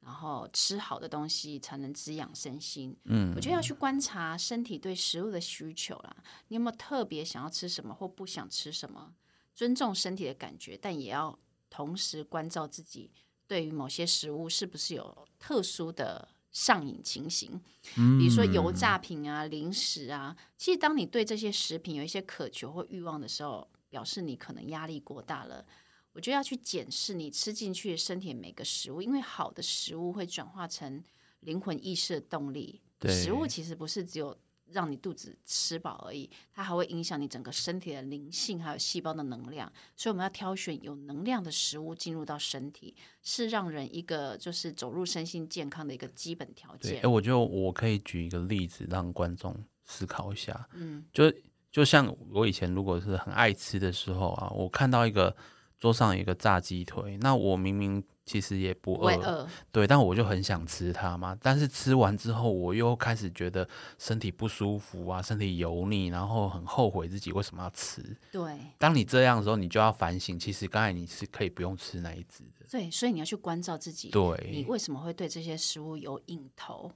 [0.00, 2.94] 然后吃好的东西，才能滋养身心。
[3.04, 6.16] 嗯我觉得要去观察身体对食物的需求啦，
[6.48, 9.14] 你有没有特别想要吃什么或不想吃什么？
[9.58, 11.36] 尊重身体的感觉，但也要
[11.68, 13.10] 同时关照自己
[13.48, 17.60] 对于某些食物是不是有特殊的上瘾情形。
[17.82, 25.66] 比如说油炸品啊、零食啊，其实当你对这些食品有一些渴求或欲望的时候，表示你可能压力过大了。
[26.12, 31.02] 我觉得要去检视你吃进去的身体每个食物，因为好的食物会转化成
[31.40, 32.80] 灵魂意识的动力。
[33.08, 34.38] 食物其实不是只有
[34.70, 39.72] 让你肚子吃饱而已，它还会影响你整个身体的灵性，还有细胞的能量。
[39.96, 47.06] 所以我们要挑选有能量的食物进入到身体，是让人一个就是走入身心健康的一个基本条，件哎，。
[47.08, 49.54] 我觉得我可以举一个例子让观众
[49.84, 50.68] 思考一下。
[50.74, 51.32] 嗯，就
[51.70, 55.34] 就像我以前如果是很爱吃的时候啊，我看到一个
[55.78, 59.48] 桌上有一个炸鸡腿，那我明明其实也不饿。
[59.72, 61.34] 对，但我就很想吃它嘛。
[61.40, 63.66] 但是吃完之后，我又开始觉得
[63.98, 68.04] 身体不舒服啊，身体油腻，然后很后悔自己为什么要吃。
[68.30, 72.66] 对当你这样的时候，你就要反省，其实刚才你是可以不用吃那一只的。
[72.70, 76.92] 对，所以你要去关照自己，对你为什么会对这些食物有瘾头？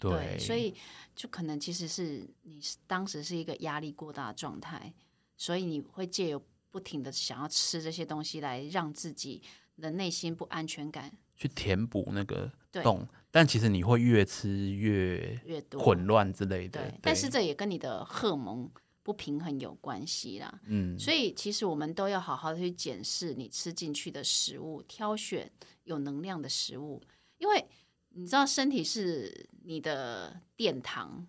[0.00, 0.74] 对，所以
[1.14, 4.92] 就可能其实是你当时是一个压力过大的状态，
[5.36, 6.42] 所以你会借由
[6.72, 9.40] 不停的想要吃这些东西来让自己
[9.80, 12.50] 的内心不安全感去填补那个
[12.82, 15.82] 洞，但其实你会越吃越越多。
[15.82, 16.80] 混乱之类的。
[16.80, 18.70] 对对，，但是这也跟你的荷尔蒙
[19.02, 20.60] 不平衡有关系啦。
[20.66, 25.50] 嗯，所以其实我们都要好好的去检视你吃进去的食物，挑选
[25.84, 27.02] 有能量的食物，
[27.38, 27.64] 因为
[28.10, 31.26] 你知道身体是你的殿堂，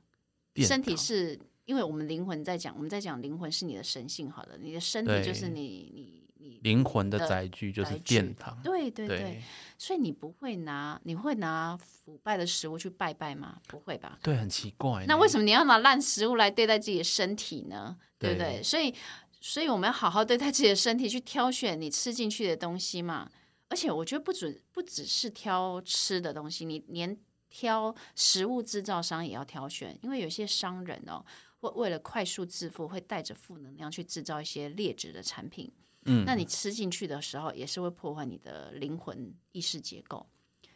[0.53, 6.22] 殿身体是因为我们灵魂在讲，我们在讲灵魂是你的神性，好了，你的身体就是你你你，
[6.63, 8.59] 灵魂的的载具就是殿堂。
[8.63, 9.43] 对对对，对
[9.77, 13.61] 所以你不会拿你会拿腐败的食物去拜拜吗？
[13.67, 14.17] 不会吧？
[14.23, 15.05] 对，很奇怪。
[15.05, 17.95] 那为什么你要拿烂食物来对待自己的身体呢？
[18.17, 18.63] 对不对？
[18.63, 18.93] 所以，
[19.39, 23.29] 所以我们要好好对待自己的身体，去挑选你吃进去的东西嘛。
[23.69, 27.17] 而且我觉得不准不只是挑吃的东西，你连
[27.49, 31.25] 挑食物制造商也要挑选，因为有些商人哦，
[31.61, 35.71] 为为了快速致富，会带着负能量去制造一些劣质的产品。
[36.05, 40.25] 嗯，那你吃进去的时候，也是会破坏你的灵魂意识结构。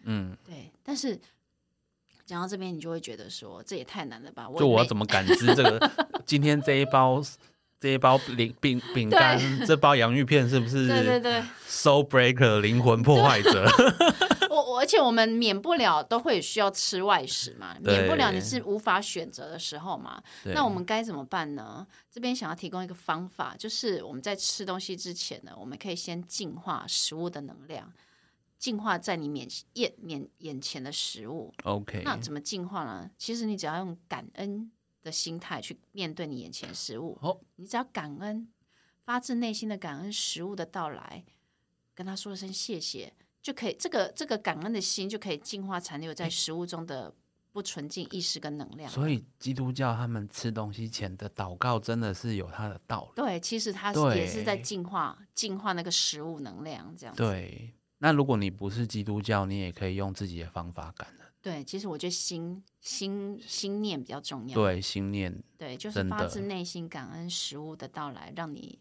[0.04, 1.20] 嗯，对，但是
[2.26, 4.48] 讲到这边，你就会觉得说，这也太难了吧？
[4.58, 5.92] 就我怎么感知这个
[6.26, 7.22] 今天这一包
[7.80, 10.88] 这一包饼饼饼干，这包洋芋片是不是？
[10.88, 13.66] 对对对，Soul Breaker 灵魂破坏者。
[14.68, 20.22] 我而且我们免不了都会需要吃外食嘛，免不了你是无法选择的时候嘛。
[20.44, 21.88] 那我们该怎么办呢？
[22.12, 27.94] 这边想要提供一个方法，就是我们在吃东西之前呢，我们可以先净化食物的能量，
[28.58, 31.54] 净化在你面眼面眼前的食物。
[31.64, 33.10] OK，那怎么净化呢？
[33.18, 34.70] 其实你只要用感恩
[35.02, 38.50] 的心态去面对你眼前的食物，哦，你只要感恩，
[39.06, 41.24] 发自内心的感恩食物的到来，
[41.96, 43.14] 跟他说一声谢谢，
[43.48, 43.76] 就可以。
[43.80, 47.14] 这个这个感恩的心就可以净化残留在食物中的
[47.54, 48.92] 不纯净意识跟能量。
[48.92, 53.22] 所以基督教他们吃东西前的祷告真的是有它的道理。
[53.22, 57.24] 对，其实它是也是在净化净化那个食物能量，这样子。
[57.24, 61.28] 对，那如果你不是基督教，你也可以用自己的方法感恩。
[61.42, 64.54] 对，其实我觉得心心心念比较重要。
[64.54, 68.78] 对，心念对，就是发自内心感恩食物的到来，让你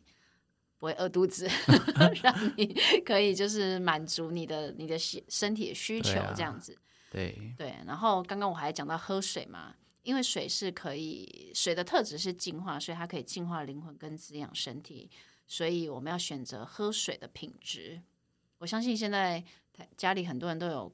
[0.78, 1.48] 不会饿肚子，
[2.22, 6.76] 让你可以就是满足你的你的需身体的需求这样子。
[7.10, 15.08] 对对，然后刚刚我还讲到喝水嘛，因为水是可以水的特质是净化，所以它可以净化灵魂跟滋养身体，
[15.46, 18.02] 所以我们要选择喝水的品质。
[18.58, 19.42] 我相信现在
[19.96, 20.92] 家里很多人都有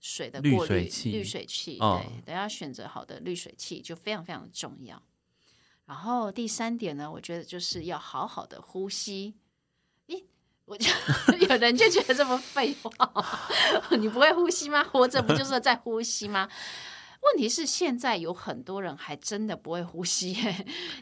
[0.00, 5.02] 水的过滤水器滤水器，嗯对，等要选择好的滤水器就非常非常的重要。
[5.86, 9.34] 然后第三点呢，我觉得就是要好好的呼吸。
[10.08, 10.24] 咦，
[10.64, 10.90] 我就
[11.48, 12.90] 有人就觉得这么废话，
[13.98, 14.82] 你不会呼吸吗？
[14.84, 16.48] 活着不就是在呼吸吗？
[17.24, 20.36] 问题是现在有很多人还真的不会呼吸，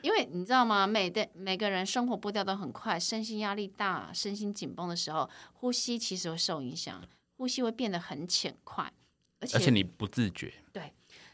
[0.02, 0.86] 因为你知道吗？
[0.86, 7.02] 每的每个人生活步调都很快，身心压力大、身心紧绷的时候，呼吸其实会受影响，
[7.36, 8.92] 呼吸会变得很浅快，
[9.40, 10.54] 而且而且你不自觉。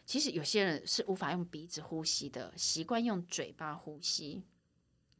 [0.09, 4.43] 其实有些人是无法用鼻子呼吸的，习惯用嘴巴呼吸。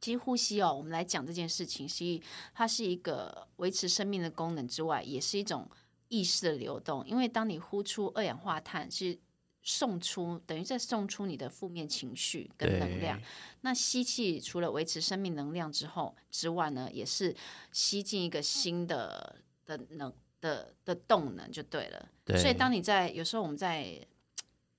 [0.01, 2.19] 其实呼吸哦，我们来讲这件事情，是
[2.55, 5.69] 它是一个维持生命的功能之外，也是一种
[6.07, 7.05] 意识的流动。
[7.05, 9.15] 因为当你呼出二氧化碳，是
[9.61, 13.21] 送出等于在送出你的负面情绪跟能量。
[13.61, 17.35] 那吸气除了维持生命能量之后之外呢，也是
[17.71, 19.35] 吸进一个新的
[19.67, 22.09] 的能的的动能就对了。
[22.25, 24.03] 对，所以当你在有时候我们在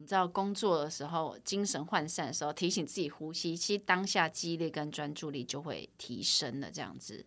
[0.00, 6.70] 你知道工作的时候精神涣散的时候，提醒自己呼吸，其实当下记忆力跟专注力就会提升了。
[6.70, 7.22] 这样子，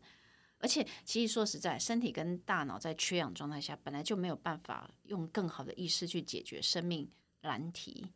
[0.58, 7.08] 而且其实说实在，身体跟大脑在缺氧状态下，本来就没有办法用更好的意识去解决生命
[7.42, 8.08] 难题。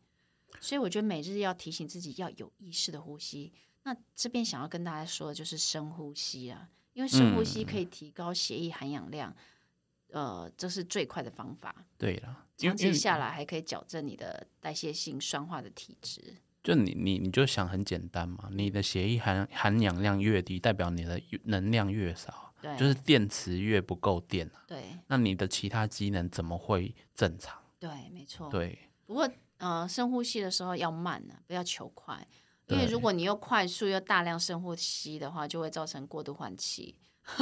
[0.60, 3.54] 所以我觉得每日要提醒自己要有意识的呼吸。
[3.84, 9.36] 那这边想要跟大家说的就是深呼吸啊，因为深呼吸可以提高血液含氧量，
[10.12, 11.76] 呃，这是最快的方法。
[11.98, 16.36] 对了，因长期为因为下来还可以矫正你的代谢性酸化的体质。
[16.64, 27.58] 就你你你就想很简单嘛，你的血液含含氧量越低，代表你的能量越少，对，就是电池越不够电啊，对那你的其他机能怎么会正常？
[27.80, 28.50] 对，没错。
[28.50, 32.28] 对不过呃，深呼吸的时候要慢呢、不要求快，
[32.68, 36.98] 因为如果你又快速又大量深呼吸的话，就会造成过度换气，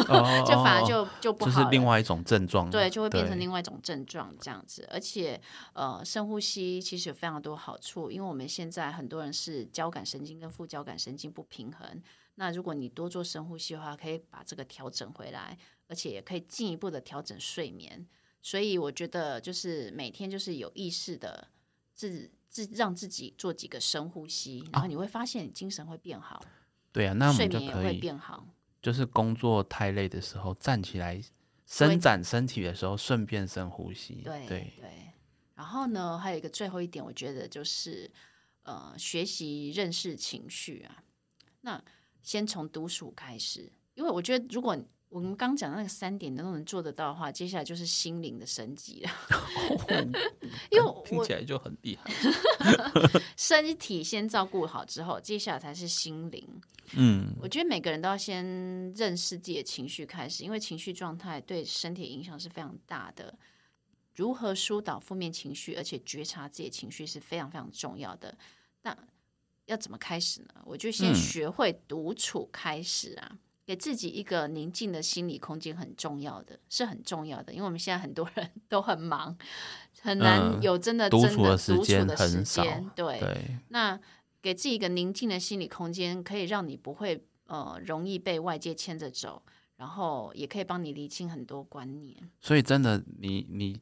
[0.07, 1.65] 哦 就反而哦就就不就好就。
[1.65, 4.87] 是另外一种症状，对，就会变成另外一种症状这样子。
[4.91, 5.39] 而且，
[5.73, 12.01] 呃，深呼吸其实有非常多好处，因为我们现在很多人是交感神经跟副交感神经不平衡。
[12.35, 18.05] 那如果你多做深呼吸的话，可以把这个调整回来，而且也可以进一步的调整睡眠。
[18.41, 21.47] 所以我觉得，就是每天就是有意识的
[21.93, 26.43] 自自让自己做几个深呼吸，然后你会发现你精神会变好，
[26.91, 28.45] 对啊，那我睡们就眠也会可以变好。
[28.85, 31.19] 就是工作太累的时候，站起来
[31.65, 34.21] 伸展身体的时候，顺便深呼吸。
[34.23, 34.91] 对对对。
[35.55, 38.07] 然后呢，还有一个最后一点，我觉得就是
[38.61, 41.03] 呃，学习认识情绪啊。
[41.61, 41.83] 那
[42.21, 44.77] 先从独处开始，因为我觉得如果
[45.09, 49.09] 我们刚讲的那个三点都能做得到的话，接下来就是心灵的升级了。
[50.69, 52.11] 因为我听起来就很厉害。
[53.37, 56.45] 身体先照顾好之后，接下来才是心灵。
[56.97, 58.45] 嗯，我觉得每个人都要先
[58.93, 63.37] 认识自己的情绪开始，因为情绪状态对身体影响是非常大的。
[64.15, 68.37] 如何疏导负面情绪，而且觉察自己的情绪是非常非常重要的。
[68.81, 68.97] 那
[69.65, 70.61] 要怎么开始呢？
[70.63, 77.51] 我就先嗯学会独处开始啊，给自己一个宁静的心理空间，很重要的，是很重要的。
[77.51, 79.35] 因为我们现在很多人 都很忙，
[80.01, 82.63] 很难嗯有真的、独真的独处的时间很少。
[82.95, 83.99] 对，对，那
[84.41, 89.41] 给自己一个宁静的心理空间，可以让你不会呃容易被外界牵着走，
[89.77, 92.15] 然后也可以帮你理清很多观念。
[92.39, 93.79] 所以真的，你你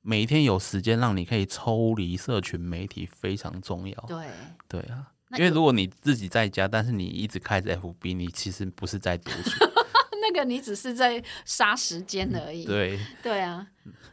[0.00, 3.94] 每一天有时间让你可以抽离社群媒体非常重要。
[4.06, 4.28] 对，
[4.68, 9.50] 对啊，那因为如果你自己在家，但是你一直开着 FB，你其实不是在读书。
[10.20, 12.64] 那个你只是在杀时间而已。
[12.64, 13.66] 对， 对啊，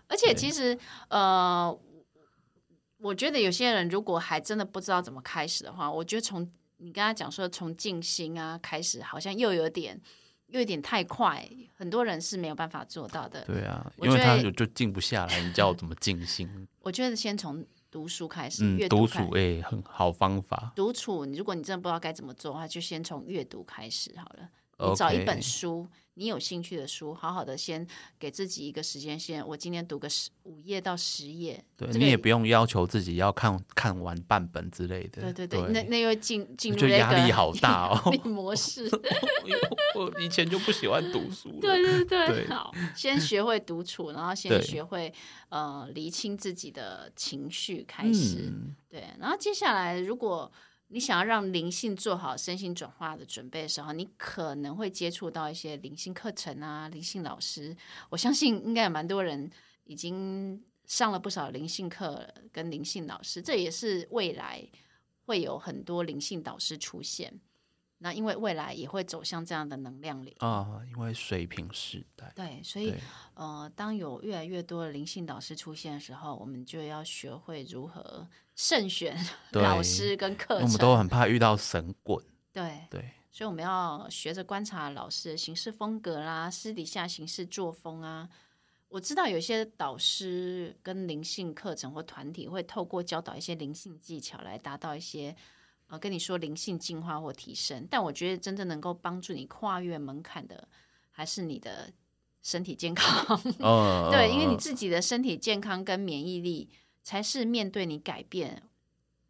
[0.07, 0.77] 而且其实
[1.09, 1.77] 呃，
[2.97, 9.99] 我觉得有些人如果还真的不知道怎么开始的话，我觉得从你跟他讲说从静心啊开始，好像又有点
[10.47, 13.43] 又有点太快，很多人是没有办法做到的。
[13.45, 16.49] 对啊，因为他就就静不下来，你叫我怎么静心？
[16.81, 20.71] 我觉得先从读书开始，嗯阅，读开独处哎、很好方法。
[20.75, 24.49] 独处，如果你真的不知道该怎么做的话，就先从阅读开始好了。
[24.89, 25.87] 你找一本书，
[26.19, 27.87] 你有兴趣的书，好好的先
[28.19, 29.45] 给自己一个时间线。
[29.47, 35.21] 我今天读个十五页到十页，对、这个你也不用要求自己要看看完半本之类的。
[35.21, 38.83] 对对对，那那又进进入压力好大哦模式。
[39.95, 41.55] 我我以前就不喜欢读书了。
[41.61, 45.13] 对对对，对好，先学会独处，然后先对学会
[45.47, 48.49] 呃厘清自己的情绪开始。
[48.51, 50.51] 嗯，对，然后接下来，如果
[50.91, 57.77] 你想要让灵性做好身心转化的准备的时候，你可能会接触到一些灵性课程啊、灵性老师。
[58.09, 59.49] 我相信应该有蛮多人
[59.83, 64.67] 已经上了不少灵性课跟灵性老师，这也是未来
[65.25, 67.39] 会有很多灵性导师出现。
[68.01, 70.33] 那因为未来也会走向这样的能量流。
[70.39, 72.95] 啊，因为水平时代，对，所以
[73.35, 78.25] 呃，当有越来越多的灵性导师出现的时候，我们就要学会如何
[78.59, 79.17] 慎选
[79.55, 80.63] 老师跟课程。
[80.63, 82.21] 我们都很怕遇到神棍。
[82.51, 88.27] 对，对，所以我们要学着观察老师的行事风格啦，私底下行事作风啊。
[88.89, 95.33] 我知道有些导师跟灵性课程或团体会透过教导一些灵性技巧来达到一些
[95.87, 100.67] 呃跟你说灵性进化或提升，但我觉得真正能够帮助你跨越门槛的，
[101.11, 101.89] 还是你的
[102.41, 103.39] 身体健康。
[103.59, 106.69] 哦， 对，因为你呃自己的身体健康跟免疫力，
[107.09, 108.61] 才是面对你改变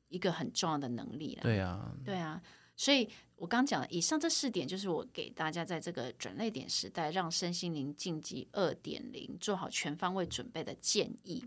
[0.10, 1.44] 一个很重要的能力啦。
[1.44, 2.44] 对啊，对啊，
[2.76, 3.08] 所以
[3.38, 11.42] 我刚讲的以上这四点，就是我给大家在这个转类点时代，让身心灵晋级二点零做好全方位准备的建议。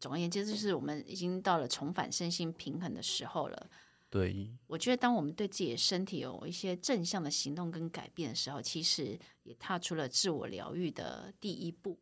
[0.00, 3.70] 总而言之，就是我们已经到了重返身心平衡的时候了。
[4.08, 11.96] 对，我觉得，当我们对自己的身体有一些正向的行动跟改变的时候，其实也踏出了自我疗愈的第一步。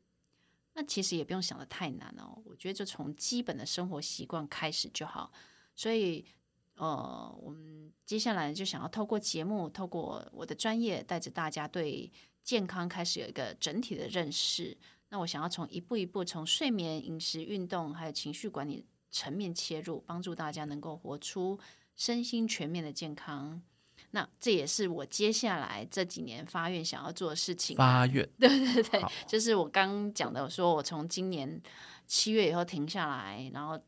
[0.79, 5.33] 那其实也不用想的太难哦，我觉得就从基本的生活习惯开始就好。
[5.75, 6.25] 所以，
[6.77, 12.09] 呃，我们接下来就想要透过节目，透过我的专业，带着大家对
[12.45, 14.79] 健康开始有一个整体的认识。
[15.09, 21.59] 那我想要从一步一步从睡眠、饮食、运动还有情绪管理层面切入，帮助大家能够活出
[21.97, 23.61] 身心全面的健康。
[24.11, 27.79] 那这也是我接下来这几年发愿想要做的事情啊。
[27.79, 31.61] 发愿， 对对对，就是我刚讲的，我说我从今年
[32.07, 33.79] 七月以后停下来，然后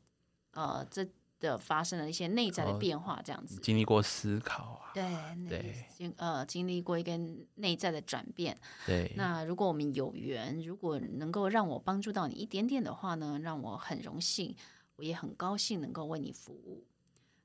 [0.53, 1.07] 呃，这
[1.39, 3.59] 的发生了一些内在的哦变化，这样子。
[3.63, 5.03] 经历过思考啊，对
[5.49, 7.19] 对，经呃经历过一个
[7.55, 8.55] 内在的转变。
[8.85, 14.55] 对，那如果我们有缘，如果能够让我帮助到你一点点的话呢，让我很荣幸，
[14.97, 16.85] 我也很高兴能够为你服务。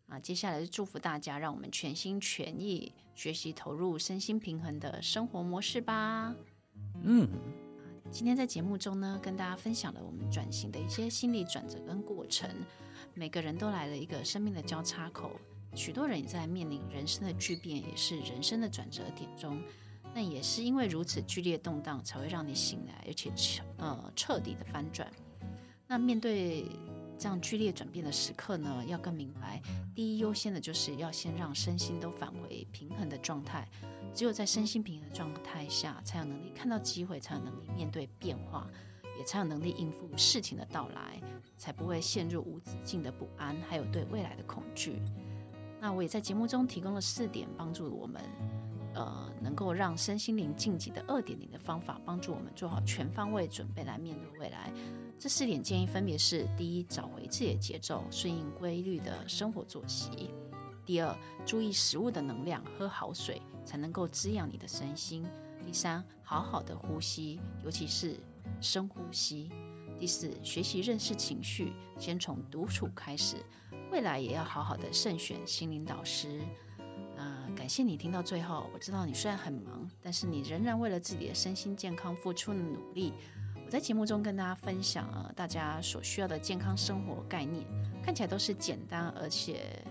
[0.07, 6.33] 啊，接下来是祝福大家，让我们全心全意学习投入身心平衡的生活模式吧。
[7.01, 7.27] 嗯，
[8.11, 12.49] 今天在节目中呢，跟大家分享了我们转型的一些心理转折跟过程。
[13.13, 15.39] 每个人都来了一个生命的交叉口，
[15.73, 19.61] 许多人也在面临人生的巨变，也是人生的转折点中。
[20.13, 25.11] 那也是因为如此剧烈动荡，才会让你醒来，而且彻呃彻底的翻转。
[25.87, 26.65] 那面对
[27.17, 29.61] 这样剧烈转变的时刻呢，要更明白，
[29.95, 33.67] 第一优先的就是要先让身心都返回平衡的状态。
[34.13, 38.67] 只有在身心平衡的状态下，才有能力看到机会，才有能力面对变化，
[39.17, 41.21] 也才有能力应付事情的到来，
[41.57, 45.01] 才不会陷入无止境的不安，还有对未来的恐惧。
[45.81, 48.21] 那我也在节目中提供了四点帮助我们，
[48.95, 54.71] 呃，能够让身心灵晋级的二点零的方法，帮助我们做好全方位准备来面对未来。
[55.19, 60.29] 这四点建议分别是：第一，找回自己的节奏，顺应规律的生活作息；
[60.85, 61.15] 第二，
[61.45, 65.23] 注意食物的能量，喝好水才能够滋养你的身心；
[65.65, 68.17] 第三，好好的呼吸，尤其是
[68.61, 69.49] 深呼吸；
[69.99, 73.37] 第四，学习认识情绪，先从独处开始。
[73.91, 76.41] 未来也要好好的慎选心灵导师。
[77.55, 78.69] 呃，感谢你听到最后。
[78.73, 83.13] 我知道你虽然很忙，但是你仍然为了自己的身心健康付出了努力。
[83.65, 87.65] 我在节目中跟大家分享了大家所需要的健康生活概念，
[88.03, 89.81] 看起来都是简单而且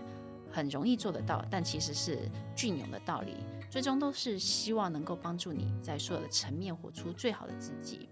[0.51, 3.35] 很容易做得到，但其实是隽永的道理。
[3.69, 8.07] 最终都是希望能够帮助你在所有的层面活出最好的自己。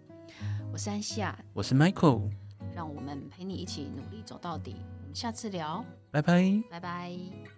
[0.74, 2.30] 我是安西亚，我是 Michael，
[2.76, 4.76] 让我们陪你一起努力走到底。
[5.04, 6.62] 我们下次聊，拜拜。
[6.70, 7.53] 拜拜。